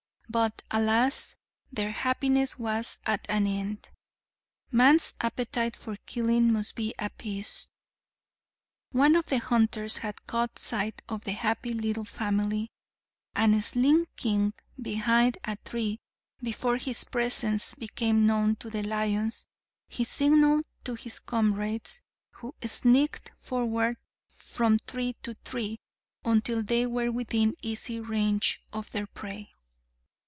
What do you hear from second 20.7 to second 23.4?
to his comrades, who sneaked